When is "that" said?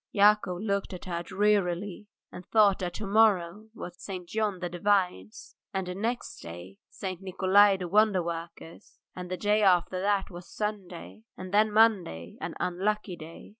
2.79-2.95, 10.01-10.31